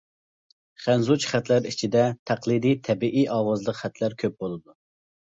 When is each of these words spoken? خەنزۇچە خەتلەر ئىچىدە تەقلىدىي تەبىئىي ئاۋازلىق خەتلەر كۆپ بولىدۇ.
خەنزۇچە 0.83 1.27
خەتلەر 1.33 1.67
ئىچىدە 1.71 2.05
تەقلىدىي 2.29 2.73
تەبىئىي 2.87 3.27
ئاۋازلىق 3.35 3.77
خەتلەر 3.81 4.17
كۆپ 4.23 4.41
بولىدۇ. 4.45 4.75